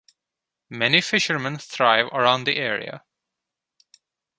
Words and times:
Many 0.71 0.99
fishermen 0.99 1.59
thrive 1.59 2.07
around 2.07 2.45
the 2.45 2.55
area. 2.57 3.03